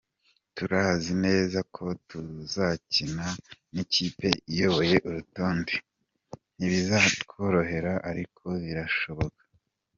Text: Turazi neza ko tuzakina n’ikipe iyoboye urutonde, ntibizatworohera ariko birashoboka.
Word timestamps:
Turazi 0.55 1.11
neza 1.25 1.59
ko 1.75 1.83
tuzakina 2.09 3.25
n’ikipe 3.73 4.29
iyoboye 4.51 4.95
urutonde, 5.07 5.73
ntibizatworohera 6.55 7.93
ariko 8.09 8.43
birashoboka. 8.63 9.41